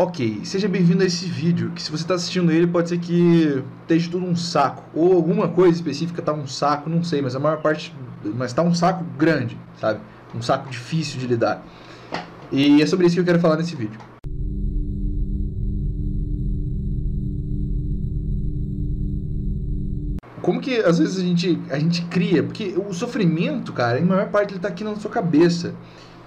[0.00, 3.64] Ok, seja bem-vindo a esse vídeo, que se você está assistindo ele pode ser que
[3.80, 7.40] esteja tudo um saco, ou alguma coisa específica tá um saco, não sei, mas a
[7.40, 7.92] maior parte,
[8.22, 9.98] mas tá um saco grande, sabe?
[10.32, 11.66] Um saco difícil de lidar.
[12.52, 13.98] E é sobre isso que eu quero falar nesse vídeo.
[20.40, 24.28] Como que às vezes a gente, a gente cria, porque o sofrimento, cara, em maior
[24.28, 25.74] parte ele tá aqui na sua cabeça.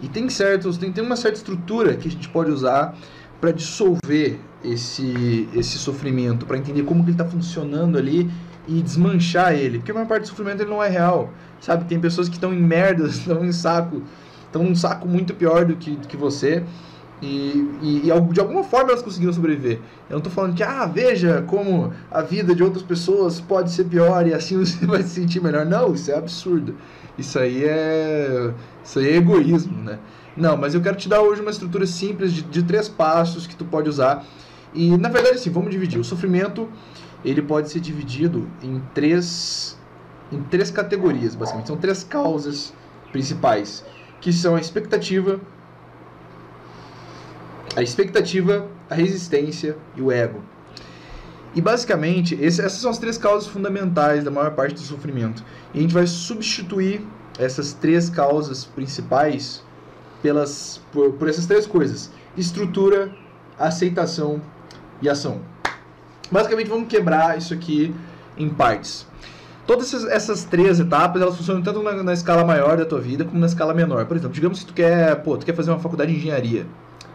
[0.01, 2.97] E tem certos, tem, tem uma certa estrutura que a gente pode usar
[3.41, 8.29] para dissolver esse, esse sofrimento, para entender como que ele está funcionando ali
[8.67, 9.79] e desmanchar ele.
[9.79, 11.85] Porque a maior parte do sofrimento ele não é real, sabe?
[11.85, 14.03] Tem pessoas que estão em merda, estão em saco,
[14.45, 16.63] estão num saco muito pior do que, do que você.
[17.19, 19.77] E, e, e, de alguma forma elas conseguiram sobreviver.
[20.09, 23.85] Eu não estou falando que, ah, veja como a vida de outras pessoas pode ser
[23.85, 25.65] pior e assim você vai se sentir melhor.
[25.65, 26.75] Não, isso é absurdo.
[27.17, 29.99] Isso aí é, isso aí é egoísmo, né?
[30.35, 33.55] Não, mas eu quero te dar hoje uma estrutura simples de, de três passos que
[33.55, 34.25] tu pode usar.
[34.73, 35.99] E na verdade, sim, vamos dividir.
[35.99, 36.69] O sofrimento
[37.23, 39.77] ele pode ser dividido em três,
[40.31, 41.67] em três categorias, basicamente.
[41.67, 42.73] São três causas
[43.11, 43.83] principais,
[44.21, 45.39] que são a expectativa,
[47.75, 50.41] a expectativa, a resistência e o ego.
[51.53, 55.43] E basicamente, esse, essas são as três causas fundamentais da maior parte do sofrimento.
[55.73, 57.05] E a gente vai substituir
[57.37, 59.61] essas três causas principais
[60.21, 63.11] pelas, por, por essas três coisas: estrutura,
[63.57, 64.41] aceitação
[65.01, 65.39] e ação.
[66.31, 67.93] Basicamente, vamos quebrar isso aqui
[68.37, 69.05] em partes.
[69.67, 73.23] Todas essas, essas três etapas, elas funcionam tanto na, na, escala maior da tua vida
[73.23, 74.05] como na escala menor.
[74.05, 76.65] Por exemplo, digamos que tu quer, pô, tu quer fazer uma faculdade de engenharia,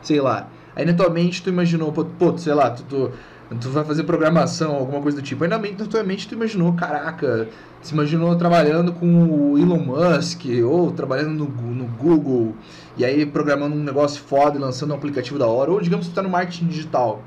[0.02, 0.48] sei lá.
[0.74, 3.12] Aí na tua mente tu imaginou, pô, pô sei lá, tu, tu
[3.60, 5.44] tu vai fazer programação, alguma coisa do tipo.
[5.44, 7.48] Aí na, mente, na tua mente tu imaginou, caraca,
[7.80, 12.54] se imaginou trabalhando com o Elon Musk, ou trabalhando no, no Google,
[12.96, 16.12] e aí programando um negócio foda e lançando um aplicativo da hora, ou digamos que
[16.12, 17.22] tu tá no marketing digital.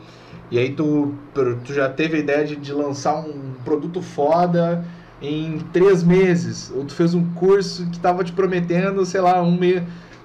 [0.52, 4.84] E aí tu, tu já teve a ideia de, de lançar um produto foda
[5.22, 6.72] em três meses.
[6.76, 9.60] Ou tu fez um curso que tava te prometendo, sei lá, um,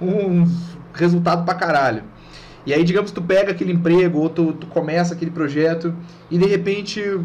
[0.00, 0.50] um
[0.94, 2.04] resultado pra caralho.
[2.66, 5.94] E aí, digamos, tu pega aquele emprego ou tu, tu começa aquele projeto
[6.30, 7.20] e de repente.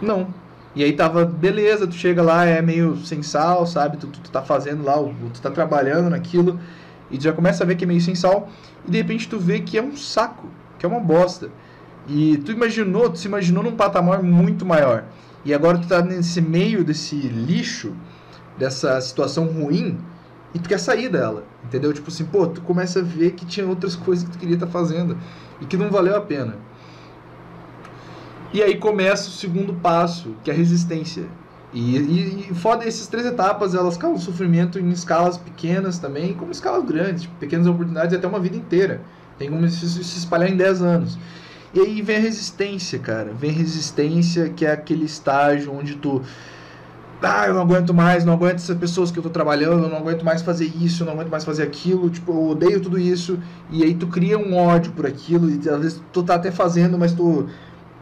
[0.00, 0.32] Não.
[0.74, 3.96] E aí tava, beleza, tu chega lá, é meio sem sal, sabe?
[3.96, 4.96] Tu, tu, tu tá fazendo lá,
[5.32, 6.58] tu tá trabalhando naquilo
[7.10, 8.48] e tu já começa a ver que é meio sem sal
[8.86, 11.50] e de repente tu vê que é um saco, que é uma bosta.
[12.06, 15.04] E tu imaginou, tu se imaginou num patamar muito maior.
[15.44, 17.92] E agora tu tá nesse meio desse lixo,
[18.56, 19.98] dessa situação ruim,
[20.54, 21.92] e tu quer sair dela, entendeu?
[21.92, 24.66] Tipo assim, pô, tu começa a ver que tinha outras coisas que tu queria estar
[24.66, 25.16] tá fazendo
[25.60, 26.56] e que não valeu a pena.
[28.52, 31.26] E aí começa o segundo passo, que é a resistência.
[31.72, 36.50] E, e, e foda, essas três etapas, elas causam sofrimento em escalas pequenas também, como
[36.50, 39.02] escalas grandes, tipo, pequenas oportunidades até uma vida inteira.
[39.38, 41.18] Tem como se, se espalhar em 10 anos.
[41.74, 43.32] E aí vem a resistência, cara.
[43.34, 46.22] Vem a resistência, que é aquele estágio onde tu
[47.20, 49.98] ah, eu não aguento mais, não aguento essas pessoas que eu tô trabalhando, eu não
[49.98, 53.38] aguento mais fazer isso, eu não aguento mais fazer aquilo, tipo, eu odeio tudo isso,
[53.70, 56.96] e aí tu cria um ódio por aquilo, e às vezes tu tá até fazendo,
[56.98, 57.46] mas tu.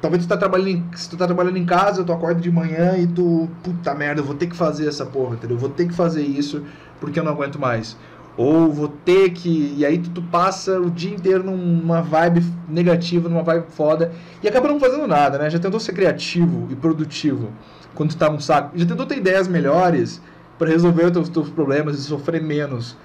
[0.03, 2.97] Talvez tu tá trabalhando em, se tu tá trabalhando em casa, tu acorda de manhã
[2.99, 3.49] e tu.
[3.63, 5.57] Puta merda, eu vou ter que fazer essa porra, entendeu?
[5.57, 6.63] Eu vou ter que fazer isso
[7.01, 7.97] porque eu não aguento mais.
[8.37, 9.75] Ou vou ter que.
[9.79, 14.13] E aí tu, tu passa o dia inteiro numa vibe negativa, numa vibe foda,
[14.43, 15.49] e acaba não fazendo nada, né?
[15.49, 17.49] Já tentou ser criativo e produtivo
[17.97, 18.79] quando tu tá um saco.
[18.79, 20.23] Já tentou ter ideias melhores
[20.57, 22.97] para resolver os teus, teus, problemas e sofrer menos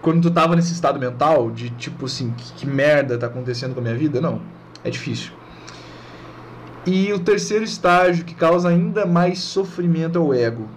[0.00, 3.80] quando tu tava nesse estado mental de tipo assim, que, que merda tá acontecendo com
[3.80, 4.20] a minha vida?
[4.20, 4.40] Não,
[4.84, 5.32] é difícil.
[6.86, 10.68] E o terceiro estágio que causa ainda mais sofrimento é o ego.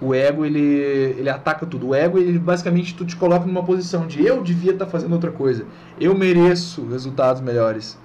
[0.00, 1.88] O ego, ele, ele ataca tudo.
[1.88, 5.12] O ego, ele basicamente tu te coloca numa posição de eu devia estar tá fazendo
[5.12, 5.64] outra coisa.
[6.00, 7.98] Eu mereço resultados melhores.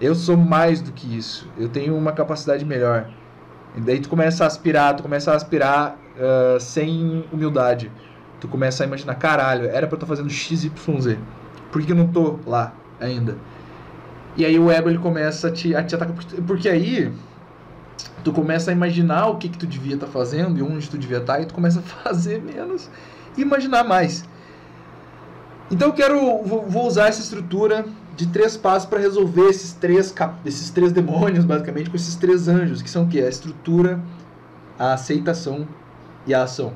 [0.00, 1.48] Eu sou mais do que isso.
[1.58, 3.10] Eu tenho uma capacidade melhor.
[3.76, 7.90] E daí tu começa a aspirar, tu começa a aspirar uh, sem humildade.
[8.40, 10.72] Tu começa a imaginar, caralho, era pra eu estar fazendo XYZ.
[11.70, 13.36] Por que eu não tô lá ainda?
[14.36, 16.14] E aí o ego ele começa a te, a te atacar.
[16.46, 17.12] Porque aí
[18.22, 21.18] tu começa a imaginar o que, que tu devia estar fazendo e onde tu devia
[21.18, 22.90] estar, e tu começa a fazer menos
[23.36, 24.24] e imaginar mais.
[25.72, 26.42] Então eu quero.
[26.44, 30.14] Vou usar essa estrutura de três passos para resolver esses três,
[30.44, 33.20] esses três demônios, basicamente, com esses três anjos, que são o quê?
[33.20, 33.98] A estrutura,
[34.78, 35.66] a aceitação
[36.26, 36.74] e a ação.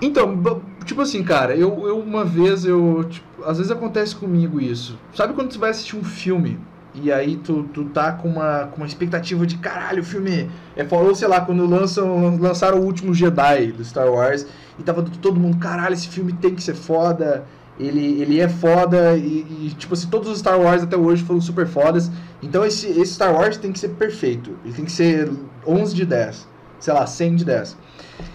[0.00, 0.40] Então,
[0.84, 4.96] tipo assim, cara, eu, eu uma vez, eu, tipo, às vezes acontece comigo isso.
[5.12, 6.58] Sabe quando você vai assistir um filme
[6.94, 10.84] e aí tu, tu tá com uma, com uma expectativa de caralho, o filme é
[10.84, 14.46] falou, sei lá, quando lançam, lançaram o último Jedi do Star Wars
[14.78, 17.44] e tava todo mundo, caralho, esse filme tem que ser foda
[17.78, 21.40] ele, ele é foda e, e, tipo assim, todos os Star Wars até hoje foram
[21.40, 22.10] super fodas.
[22.42, 24.56] Então esse, esse Star Wars tem que ser perfeito.
[24.64, 25.30] Ele tem que ser
[25.66, 26.48] 11 de 10.
[26.78, 27.76] Sei lá, 100 de 10.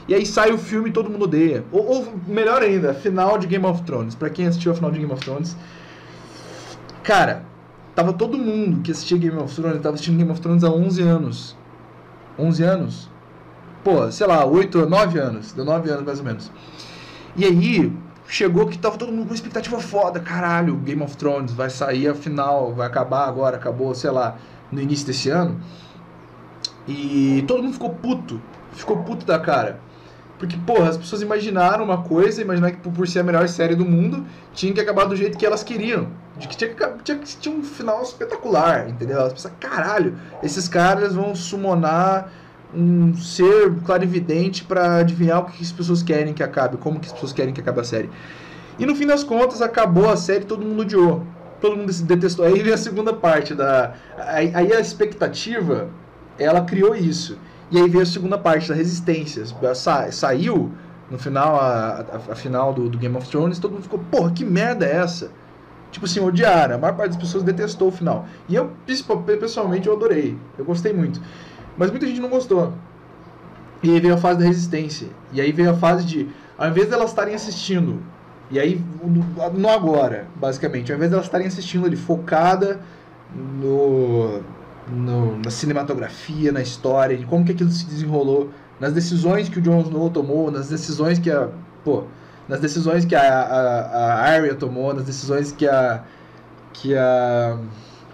[0.08, 1.64] E aí sai o filme e todo mundo odeia.
[1.72, 4.16] Ou, ou melhor ainda, final de Game of Thrones.
[4.16, 5.56] Pra quem assistiu a final de Game of Thrones.
[7.04, 7.44] Cara,
[7.98, 11.02] tava todo mundo que assistia Game of Thrones, tava assistindo Game of Thrones há 11
[11.02, 11.58] anos.
[12.38, 13.10] 11 anos?
[13.84, 15.52] Pô, sei lá, 8, 9 anos.
[15.52, 16.52] Deu 9 anos mais ou menos.
[17.36, 17.92] E aí,
[18.28, 22.14] chegou que tava todo mundo com expectativa foda, caralho, Game of Thrones vai sair a
[22.14, 24.38] final, vai acabar agora, acabou, sei lá,
[24.72, 25.60] no início desse ano.
[26.88, 28.40] E todo mundo ficou puto,
[28.74, 29.80] ficou puto da cara.
[30.38, 33.84] Porque, porra, as pessoas imaginaram uma coisa, imaginaram que por ser a melhor série do
[33.84, 36.08] mundo, tinha que acabar do jeito que elas queriam.
[36.38, 39.18] De que tinha que, tinha que tinha um final espetacular, entendeu?
[39.18, 42.32] Elas pensaram, caralho, esses caras vão summonar
[42.74, 47.14] um ser clarividente para adivinhar o que as pessoas querem que acabe, como que as
[47.14, 48.10] pessoas querem que acabe a série.
[48.78, 51.24] E no fim das contas, acabou a série, todo mundo odiou.
[51.60, 52.46] Todo mundo se detestou.
[52.46, 53.94] Aí vem a segunda parte da.
[54.18, 55.90] Aí, aí a expectativa,
[56.38, 57.40] ela criou isso.
[57.70, 59.44] E aí veio a segunda parte da resistência.
[59.76, 60.72] Sa saiu
[61.10, 64.32] no final, a, a, a final do, do, Game of Thrones, todo mundo ficou, porra,
[64.32, 65.32] que merda é essa?
[65.92, 66.76] Tipo assim, odiaram.
[66.76, 68.26] A maior parte das pessoas detestou o final.
[68.48, 68.72] E eu,
[69.40, 70.38] pessoalmente, eu adorei.
[70.58, 71.22] Eu gostei muito.
[71.78, 72.74] Mas muita gente não gostou.
[73.82, 75.08] E aí veio a fase da resistência.
[75.32, 78.02] E aí veio a fase de, ao invés delas estarem assistindo,
[78.50, 78.82] e aí,
[79.54, 82.80] no agora, basicamente, ao invés delas estarem assistindo ali, focada
[83.36, 84.42] no,
[84.92, 89.62] no, na cinematografia, na história, de como que aquilo se desenrolou, nas decisões que o
[89.62, 91.50] Jon Snow tomou, nas decisões que a.
[91.84, 92.04] Pô,
[92.48, 96.04] nas decisões que a, a, a Arya tomou, nas decisões que a.
[96.74, 97.58] que a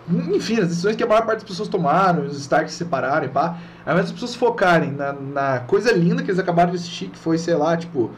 [0.10, 3.30] enfim, as decisões que a maior parte das pessoas tomaram, os Stark se separaram e
[3.30, 7.08] pá, ao invés das pessoas focarem na, na coisa linda que eles acabaram de assistir,
[7.08, 8.12] que foi, sei lá, tipo,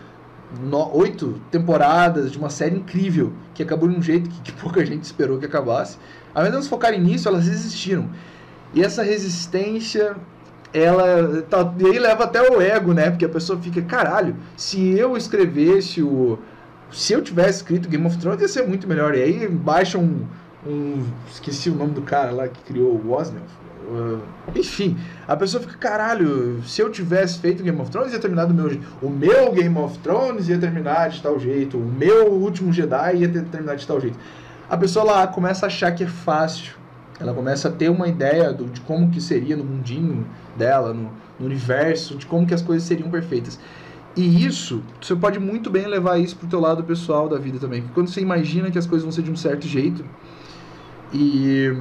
[0.60, 4.84] no, oito temporadas de uma série incrível, que acabou de um jeito que, que pouca
[4.84, 5.98] gente esperou que acabasse,
[6.34, 8.10] ao invés de elas focarem nisso, elas resistiram.
[8.74, 10.16] E essa resistência,
[10.74, 11.42] ela.
[11.44, 13.10] Tá, e aí leva até o ego, né?
[13.10, 16.40] Porque a pessoa fica, caralho, se eu escrevesse o.
[16.92, 19.16] Se eu tivesse escrito Game of Thrones, ia ser muito melhor.
[19.16, 20.26] E aí baixa um
[20.66, 21.06] um.
[21.32, 23.46] Esqueci o nome do cara lá que criou o Wozniak.
[23.88, 24.20] Uh,
[24.56, 24.98] enfim,
[25.28, 28.68] a pessoa fica, caralho, se eu tivesse feito Game of Thrones, ia terminar do meu
[28.68, 28.86] jeito.
[29.00, 31.78] O meu Game of Thrones ia terminar de tal jeito.
[31.78, 34.18] O meu último Jedi ia ter terminado de tal jeito.
[34.68, 36.74] A pessoa lá começa a achar que é fácil.
[37.20, 40.26] Ela começa a ter uma ideia do, de como que seria no mundinho
[40.58, 43.60] dela, no, no universo, de como que as coisas seriam perfeitas.
[44.16, 47.82] E isso, você pode muito bem levar isso pro teu lado pessoal da vida também.
[47.82, 50.06] Porque quando você imagina que as coisas vão ser de um certo jeito,
[51.14, 51.74] e,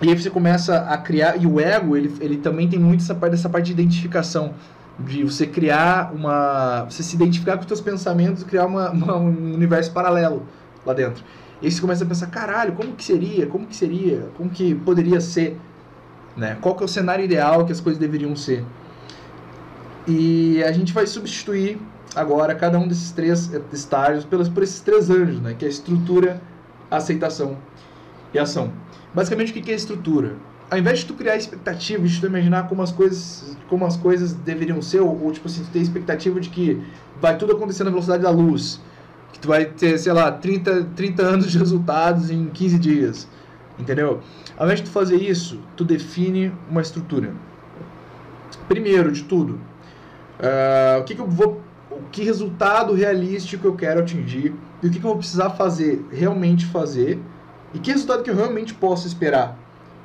[0.00, 1.40] e aí você começa a criar.
[1.40, 4.54] E o ego, ele, ele também tem muito essa parte, essa parte de identificação.
[4.98, 6.84] De você criar uma.
[6.84, 10.42] Você se identificar com os seus pensamentos e criar uma, uma, um universo paralelo
[10.84, 11.24] lá dentro.
[11.62, 13.46] E aí você começa a pensar, caralho, como que seria?
[13.46, 14.28] Como que seria?
[14.36, 15.56] Como que poderia ser?
[16.36, 16.58] Né?
[16.60, 18.64] Qual que é o cenário ideal que as coisas deveriam ser?
[20.06, 21.78] E a gente vai substituir
[22.16, 25.54] agora cada um desses três estágios pelos, por esses três anjos, né?
[25.56, 26.42] que é a estrutura,
[26.90, 27.56] a aceitação
[28.34, 28.72] e ação.
[29.14, 30.34] Basicamente, o que é estrutura?
[30.68, 34.32] Ao invés de tu criar expectativa, de tu imaginar como as coisas, como as coisas
[34.32, 36.82] deveriam ser, ou, ou tipo assim, tu ter expectativa de que
[37.20, 38.80] vai tudo acontecer na velocidade da luz,
[39.32, 43.28] que tu vai ter, sei lá, 30, 30 anos de resultados em 15 dias,
[43.78, 44.20] entendeu?
[44.56, 47.32] Ao invés de tu fazer isso, tu define uma estrutura.
[48.68, 49.54] Primeiro de tudo,
[50.38, 51.60] uh, o que, que eu vou,
[52.10, 56.66] que resultado realístico eu quero atingir e o que, que eu vou precisar fazer, realmente
[56.66, 57.18] fazer
[57.74, 59.58] e que resultado que eu realmente posso esperar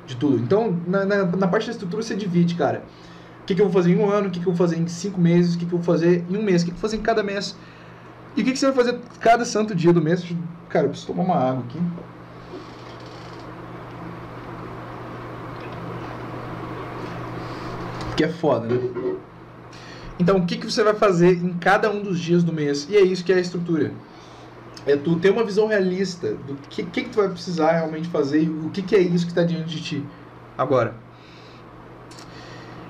[0.06, 0.38] de tudo.
[0.38, 2.82] Então, na, na, na parte da estrutura, você divide, cara.
[3.42, 4.78] O que, que eu vou fazer em um ano, o que, que eu vou fazer
[4.78, 6.80] em cinco meses, o que, eu vou fazer em um mês, o que eu vou
[6.80, 7.56] fazer em cada mês.
[8.36, 10.24] E o que, que você vai fazer cada santo dia do mês.
[10.68, 11.80] Cara, eu preciso tomar uma água aqui.
[18.16, 19.16] Que é foda, né?
[20.18, 22.88] Então, o que, que você vai fazer em cada um dos dias do mês?
[22.90, 23.92] E é isso que é a estrutura
[24.88, 28.42] é tu ter uma visão realista do que, que, que tu vai precisar realmente fazer
[28.42, 30.04] e o que, que é isso que está diante de ti
[30.56, 30.94] agora.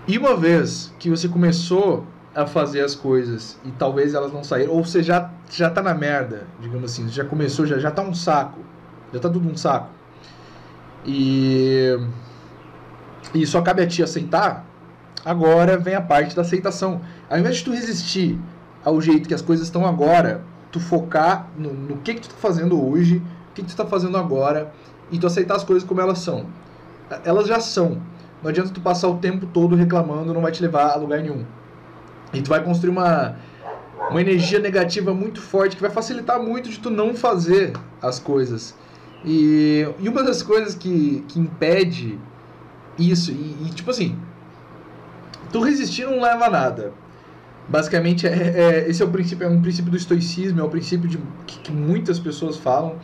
[0.06, 2.06] E uma vez que você começou
[2.38, 5.92] a fazer as coisas e talvez elas não saíram, ou você já, já tá na
[5.92, 8.60] merda, digamos assim, já começou, já, já tá um saco,
[9.12, 9.88] já tá tudo um saco,
[11.04, 11.98] e,
[13.34, 14.64] e só cabe a ti aceitar,
[15.24, 17.00] agora vem a parte da aceitação.
[17.28, 18.38] Ao invés de tu resistir
[18.84, 22.36] ao jeito que as coisas estão agora, tu focar no, no que, que tu tá
[22.38, 23.16] fazendo hoje,
[23.50, 24.72] o que, que tu tá fazendo agora,
[25.10, 26.46] e tu aceitar as coisas como elas são.
[27.24, 28.00] Elas já são.
[28.40, 31.44] Não adianta tu passar o tempo todo reclamando, não vai te levar a lugar nenhum.
[32.32, 33.36] E tu vai construir uma,
[34.10, 38.74] uma energia negativa muito forte que vai facilitar muito de tu não fazer as coisas.
[39.24, 42.18] E, e uma das coisas que, que impede
[42.98, 44.16] isso, e, e tipo assim,
[45.52, 46.92] tu resistir não leva a nada.
[47.68, 51.08] Basicamente, é, é, esse é o princípio, é um princípio do estoicismo, é o princípio
[51.08, 52.96] de, que, que muitas pessoas falam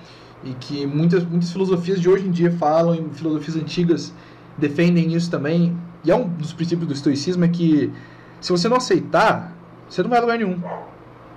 [0.43, 4.13] e que muitas, muitas filosofias de hoje em dia falam, e filosofias antigas
[4.57, 5.77] defendem isso também.
[6.03, 7.93] E é um dos princípios do estoicismo é que
[8.45, 9.57] se você não aceitar,
[9.89, 10.61] você não vai a lugar nenhum.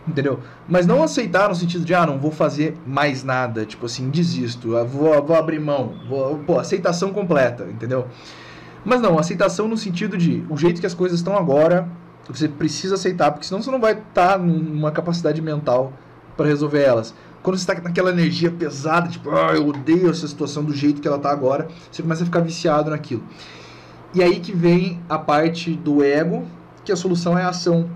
[0.05, 0.41] Entendeu?
[0.67, 4.71] Mas não aceitar no sentido de, ah, não vou fazer mais nada, tipo assim, desisto,
[4.85, 8.07] vou, vou abrir mão, vou, pô, aceitação completa, entendeu?
[8.83, 11.87] Mas não, aceitação no sentido de, o jeito que as coisas estão agora,
[12.27, 15.93] você precisa aceitar, porque senão você não vai estar tá numa capacidade mental
[16.35, 17.13] para resolver elas.
[17.41, 21.07] Quando você está naquela energia pesada, tipo, ah, eu odeio essa situação do jeito que
[21.07, 23.23] ela está agora, você começa a ficar viciado naquilo.
[24.13, 26.45] E aí que vem a parte do ego,
[26.87, 27.89] que a solução é a ação.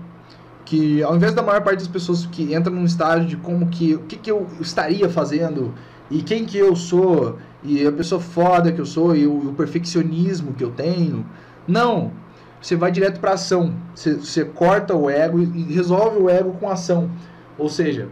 [0.66, 3.94] Que ao invés da maior parte das pessoas que entram num estágio de como que
[3.94, 5.74] o que, que eu estaria fazendo
[6.10, 9.54] e quem que eu sou e a pessoa foda que eu sou e o, o
[9.54, 11.26] perfeccionismo que eu tenho
[11.66, 12.12] não.
[12.60, 13.74] Você vai direto para ação.
[13.92, 17.10] Você, você, corta o ego e, resolve o ego com ação.
[17.58, 18.08] Ou seja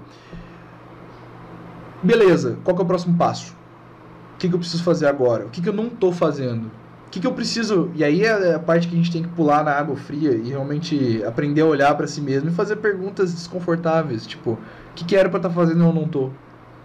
[2.03, 3.55] beleza qual é o próximo passo?
[4.35, 5.45] O que, que eu preciso fazer agora?
[5.45, 6.71] O que, que eu não estou fazendo
[7.11, 7.91] o que, que eu preciso.
[7.97, 10.51] E aí é a parte que a gente tem que pular na água fria e
[10.51, 14.25] realmente aprender a olhar para si mesmo e fazer perguntas desconfortáveis.
[14.25, 14.59] Tipo, o
[14.95, 16.27] que, que era para estar tá fazendo e eu não tô?
[16.27, 16.33] O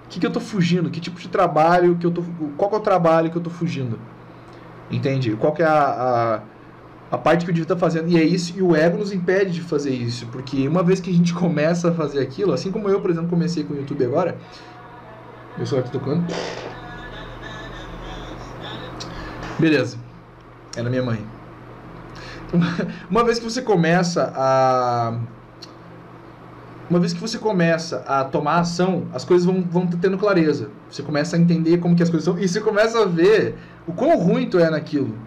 [0.10, 0.89] que, que eu tô fugindo?
[0.89, 2.24] Que tipo de trabalho que eu tô.
[2.58, 4.00] Qual é o trabalho que eu tô fugindo?
[4.89, 5.36] Entende?
[5.36, 6.41] Qual que é a,
[7.12, 8.10] a, a parte que eu devia estar tá fazendo?
[8.10, 10.25] E é isso, e o ego nos impede de fazer isso.
[10.32, 13.29] Porque uma vez que a gente começa a fazer aquilo, assim como eu, por exemplo,
[13.29, 14.36] comecei com o YouTube agora.
[15.55, 16.25] Meu celular tá tocando.
[19.60, 20.05] Beleza.
[20.75, 21.25] Era minha mãe.
[23.10, 25.17] Uma vez que você começa a.
[26.89, 30.70] Uma vez que você começa a tomar ação, as coisas vão, vão tendo clareza.
[30.89, 32.38] Você começa a entender como que as coisas são.
[32.38, 33.55] E você começa a ver
[33.88, 35.17] o quão ruim tu é naquilo.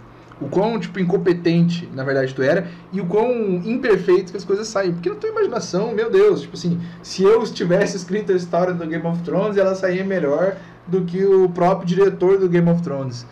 [0.40, 2.69] O quão, tipo, incompetente, na verdade, tu era.
[2.93, 3.33] E o quão
[3.64, 4.93] imperfeito que as coisas saem.
[4.93, 8.87] Porque na tua imaginação, meu Deus, tipo assim, se eu tivesse escrito a história do
[8.87, 13.26] Game of Thrones, ela saía melhor do que o próprio diretor do Game of Thrones.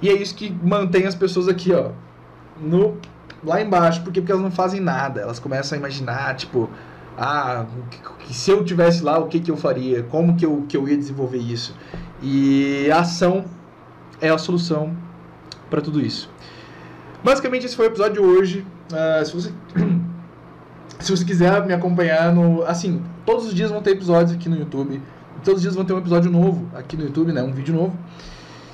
[0.00, 1.90] E é isso que mantém as pessoas aqui, ó,
[2.60, 2.96] no
[3.42, 5.20] lá embaixo, porque porque elas não fazem nada.
[5.20, 6.68] Elas começam a imaginar, tipo,
[7.16, 10.02] ah, que, que se eu tivesse lá, o que que eu faria?
[10.04, 11.74] Como que eu que eu ia desenvolver isso?
[12.22, 13.44] E a ação
[14.20, 14.96] é a solução
[15.68, 16.30] para tudo isso.
[17.22, 18.66] Basicamente esse foi o episódio de hoje.
[18.92, 19.52] Uh, se você
[21.00, 24.56] se você quiser me acompanhar no, assim, todos os dias vão ter episódios aqui no
[24.56, 25.00] YouTube.
[25.44, 27.42] Todos os dias vão ter um episódio novo aqui no YouTube, né?
[27.42, 27.96] Um vídeo novo.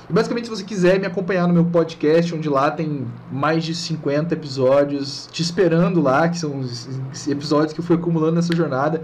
[0.07, 3.73] E basicamente, se você quiser me acompanhar no meu podcast, onde lá tem mais de
[3.73, 9.01] 50 episódios te esperando lá, que são os episódios que eu fui acumulando nessa jornada.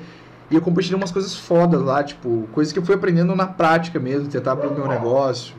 [0.50, 4.00] E eu compartilhei umas coisas fodas lá, tipo, coisas que eu fui aprendendo na prática
[4.00, 5.55] mesmo, tentar abrir o meu negócio.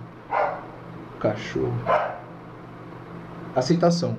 [1.19, 1.75] Cachorro.
[3.57, 4.17] Aceitação.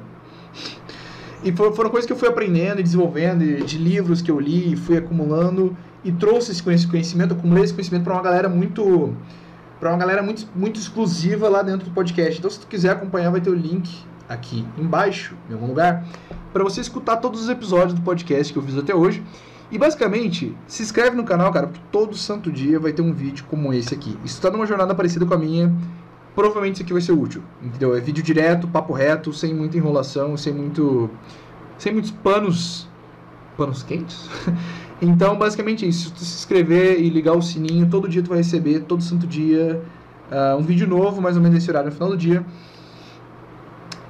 [1.44, 4.98] E foram coisas que eu fui aprendendo e desenvolvendo, de livros que eu li, fui
[4.98, 9.14] acumulando e trouxe esse conhecimento, acumulei esse conhecimento para uma galera muito
[9.84, 12.40] para uma galera muito, muito exclusiva lá dentro do podcast.
[12.40, 13.94] Então, se tu quiser acompanhar, vai ter o link
[14.30, 16.06] aqui embaixo, em algum lugar,
[16.54, 19.22] para você escutar todos os episódios do podcast que eu fiz até hoje.
[19.70, 23.44] E basicamente, se inscreve no canal, cara, porque todo santo dia vai ter um vídeo
[23.50, 24.18] como esse aqui.
[24.26, 25.76] Tu tá numa jornada parecida com a minha,
[26.34, 27.44] provavelmente isso aqui vai ser útil.
[27.62, 27.94] Entendeu?
[27.94, 31.10] É vídeo direto, papo reto, sem muita enrolação, sem muito.
[31.78, 32.88] sem muitos panos.
[33.58, 34.30] panos quentes?
[35.04, 36.08] Então, basicamente isso.
[36.08, 39.28] Se tu se inscrever e ligar o sininho, todo dia tu vai receber, todo santo
[39.28, 39.82] dia,
[40.32, 42.44] uh, um vídeo novo, mais ou menos nesse horário no final do dia.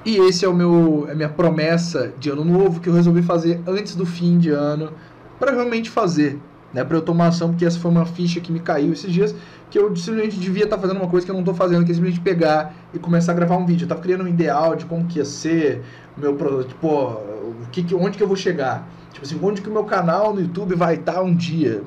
[0.04, 3.22] E esse é o meu, é a minha promessa de ano novo que eu resolvi
[3.22, 4.92] fazer antes do fim de ano,
[5.38, 6.38] para realmente fazer,
[6.72, 9.34] né, para eu tomar ação, porque essa foi uma ficha que me caiu esses dias,
[9.70, 11.90] que eu simplesmente devia estar tá fazendo uma coisa que eu não estou fazendo, que
[11.90, 13.82] é simplesmente pegar e começar a gravar um vídeo.
[13.82, 15.82] Eu estava criando um ideal de como que ia ser
[16.16, 18.86] o meu produto, tipo, o que, onde que eu vou chegar.
[19.14, 21.82] Tipo assim, onde que o meu canal no YouTube vai estar um dia?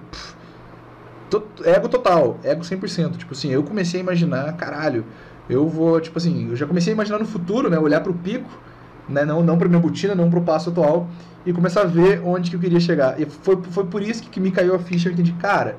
[1.65, 3.17] ego total, ego 100%.
[3.17, 5.05] Tipo assim, eu comecei a imaginar, caralho,
[5.49, 7.77] eu vou, tipo assim, eu já comecei a imaginar no futuro, né?
[7.77, 8.49] Olhar pro pico,
[9.09, 9.25] né?
[9.25, 11.09] Não, não pra minha botina, não pro passo atual,
[11.45, 13.19] e começar a ver onde que eu queria chegar.
[13.19, 15.77] E foi, foi por isso que, que me caiu a ficha, eu entendi, cara,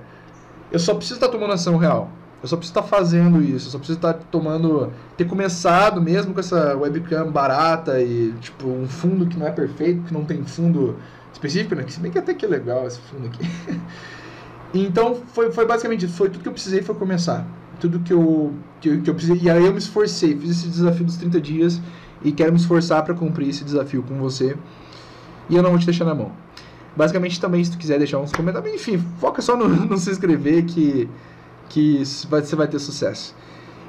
[0.70, 2.10] eu só preciso estar tomando ação real.
[2.42, 4.92] Eu só preciso estar fazendo isso, eu só preciso estar tomando.
[5.16, 10.02] ter começado mesmo com essa webcam barata e, tipo, um fundo que não é perfeito,
[10.02, 10.96] que não tem fundo
[11.32, 11.85] específico, né?
[11.88, 13.49] Se bem que até que é legal esse fundo aqui.
[14.75, 16.14] então foi, foi basicamente isso.
[16.14, 17.47] Foi tudo que eu precisei foi começar.
[17.80, 19.40] Tudo que eu, que eu, que eu precisei.
[19.42, 21.80] E aí eu me esforcei, fiz esse desafio dos 30 dias
[22.23, 24.56] e quero me esforçar para cumprir esse desafio com você.
[25.49, 26.32] E eu não vou te deixar na mão.
[26.97, 30.64] Basicamente também, se tu quiser deixar uns comentários, enfim, foca só no, no se inscrever
[30.64, 31.08] que,
[31.68, 33.35] que você vai ter sucesso.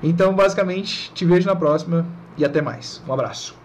[0.01, 2.05] Então, basicamente, te vejo na próxima
[2.38, 3.01] e até mais.
[3.08, 3.58] Um abraço.